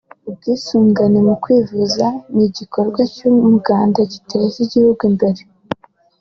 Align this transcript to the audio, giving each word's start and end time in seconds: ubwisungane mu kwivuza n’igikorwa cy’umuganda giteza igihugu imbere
ubwisungane 0.29 1.19
mu 1.27 1.35
kwivuza 1.43 2.05
n’igikorwa 2.35 3.01
cy’umuganda 3.13 3.99
giteza 4.11 4.57
igihugu 4.65 5.01
imbere 5.11 5.41